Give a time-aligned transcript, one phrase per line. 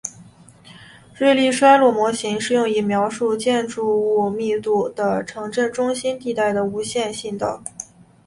[1.19, 7.63] 瑞利衰落模型适用于描述建筑物密集的城镇中心地带的无线信道。